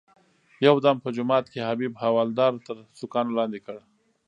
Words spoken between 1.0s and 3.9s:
په جومات کې حبیب حوالدار تر سوکانو لاندې کړ.